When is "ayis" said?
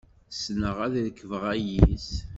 1.53-2.09